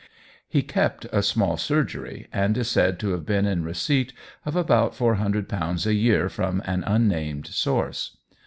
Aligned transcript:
He 0.49 0.63
kept 0.63 1.05
a 1.11 1.21
small 1.21 1.57
surgery, 1.57 2.25
and 2.33 2.57
is 2.57 2.67
said 2.71 2.97
to 3.01 3.11
have 3.11 3.23
been 3.23 3.45
in 3.45 3.63
receipt 3.63 4.13
of 4.47 4.55
about 4.55 4.95
£400 4.95 5.85
a 5.85 5.93
year 5.93 6.27
from 6.27 6.59
an 6.65 6.83
unnamed 6.87 7.45
source. 7.45 8.17